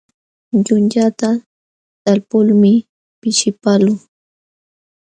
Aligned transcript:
Yunyata 0.67 1.29
talpulmi 2.03 2.71
pishipaqluu. 3.19 3.97